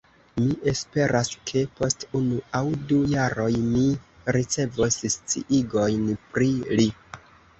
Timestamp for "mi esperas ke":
0.43-1.61